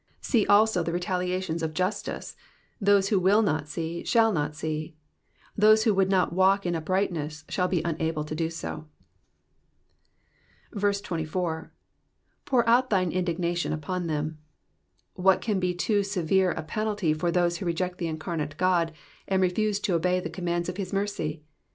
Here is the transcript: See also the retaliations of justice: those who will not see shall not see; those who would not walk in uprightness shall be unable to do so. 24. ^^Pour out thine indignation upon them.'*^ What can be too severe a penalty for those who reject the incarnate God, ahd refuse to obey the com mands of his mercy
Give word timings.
See 0.19 0.47
also 0.47 0.81
the 0.81 0.91
retaliations 0.91 1.61
of 1.61 1.75
justice: 1.75 2.35
those 2.81 3.09
who 3.09 3.19
will 3.19 3.43
not 3.43 3.67
see 3.67 4.03
shall 4.03 4.31
not 4.33 4.55
see; 4.55 4.95
those 5.55 5.83
who 5.83 5.93
would 5.93 6.09
not 6.09 6.33
walk 6.33 6.65
in 6.65 6.75
uprightness 6.75 7.45
shall 7.49 7.67
be 7.67 7.83
unable 7.85 8.23
to 8.23 8.33
do 8.33 8.49
so. 8.49 8.87
24. 10.73 11.71
^^Pour 12.47 12.63
out 12.65 12.89
thine 12.89 13.11
indignation 13.11 13.71
upon 13.73 14.07
them.'*^ 14.07 14.37
What 15.13 15.39
can 15.39 15.59
be 15.59 15.75
too 15.75 16.01
severe 16.01 16.49
a 16.49 16.63
penalty 16.63 17.13
for 17.13 17.29
those 17.29 17.57
who 17.59 17.67
reject 17.67 17.99
the 17.99 18.07
incarnate 18.07 18.57
God, 18.57 18.93
ahd 19.29 19.39
refuse 19.39 19.79
to 19.81 19.93
obey 19.93 20.19
the 20.19 20.31
com 20.31 20.45
mands 20.45 20.67
of 20.67 20.77
his 20.77 20.91
mercy 20.91 21.43